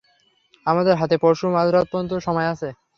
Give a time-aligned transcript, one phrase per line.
[0.65, 2.69] আমাদের হাতে পরশু মাঝ রাত পর্যন্তই সময় আছে।